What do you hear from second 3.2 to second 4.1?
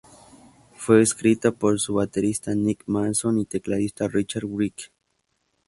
y tecladista